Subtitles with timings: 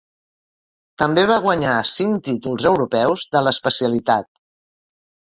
[1.01, 4.29] També va guanyar cinc títols europeus de l'especialitat.